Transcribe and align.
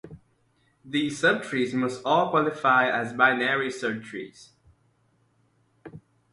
These 0.83 1.21
subtrees 1.21 1.75
must 1.75 2.01
all 2.03 2.31
qualify 2.31 2.89
as 2.89 3.13
binary 3.13 3.69
search 3.69 4.03
trees. 4.03 4.49